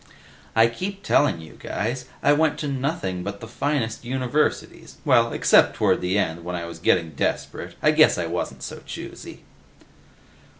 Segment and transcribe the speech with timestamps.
[0.55, 4.97] "I keep telling you guys; I went to nothing but the finest universities.
[5.05, 8.81] Well, except toward the end, when I was getting desperate, I guess I wasn't so
[8.83, 9.43] choosy."